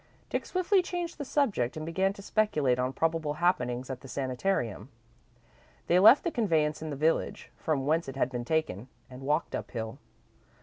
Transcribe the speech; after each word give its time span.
Dick 0.31 0.47
swiftly 0.47 0.81
changed 0.81 1.19
the 1.19 1.23
subject, 1.23 1.77
and 1.77 1.85
began 1.85 2.11
to 2.13 2.23
speculate 2.23 2.79
on 2.79 2.91
probable 2.91 3.35
happenings 3.35 3.87
at 3.87 4.01
the 4.01 4.07
sanitarium. 4.07 4.89
They 5.85 5.99
left 5.99 6.23
the 6.23 6.31
conveyance 6.31 6.81
in 6.81 6.89
the 6.89 6.95
village, 6.95 7.51
from 7.55 7.85
whence 7.85 8.07
it 8.09 8.15
had 8.15 8.31
been 8.31 8.43
taken, 8.43 8.87
and 9.11 9.21
walked 9.21 9.53
uphill. 9.53 9.99